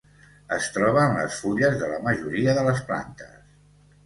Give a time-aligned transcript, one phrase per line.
[0.55, 3.39] Es troba en les fulles de la majoria de les plantes.